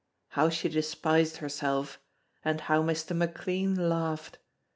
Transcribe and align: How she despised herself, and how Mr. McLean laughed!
How 0.29 0.49
she 0.49 0.67
despised 0.67 1.37
herself, 1.37 1.99
and 2.43 2.61
how 2.61 2.81
Mr. 2.81 3.15
McLean 3.15 3.87
laughed! 3.87 4.39